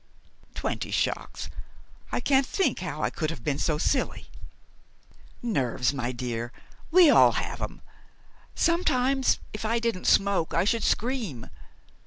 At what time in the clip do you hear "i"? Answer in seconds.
2.11-2.19, 3.03-3.11, 9.63-9.77, 10.55-10.63